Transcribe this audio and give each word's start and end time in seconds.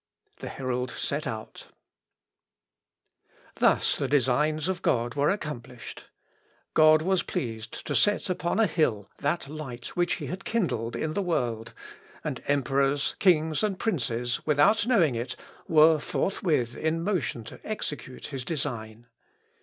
The 0.39 0.49
herald 0.49 0.89
set 0.97 1.27
out. 1.27 1.67
Thus 3.57 3.95
the 3.99 4.07
designs 4.07 4.67
of 4.67 4.81
God 4.81 5.13
were 5.13 5.29
accomplished. 5.29 6.05
God 6.73 7.03
was 7.03 7.21
pleased 7.21 7.85
to 7.85 7.95
set 7.95 8.27
upon 8.27 8.59
a 8.59 8.65
hill 8.65 9.11
that 9.19 9.47
light 9.47 9.89
which 9.95 10.13
he 10.15 10.25
had 10.25 10.43
kindled 10.43 10.95
in 10.95 11.13
the 11.13 11.21
world, 11.21 11.75
and 12.23 12.41
emperors, 12.47 13.15
kings, 13.19 13.61
and 13.61 13.77
princes, 13.77 14.43
without 14.43 14.87
knowing 14.87 15.13
it, 15.13 15.35
were 15.67 15.99
forthwith 15.99 16.75
in 16.75 17.03
motion 17.03 17.43
to 17.43 17.59
execute 17.63 18.25
his 18.33 18.43
design. 18.43 19.05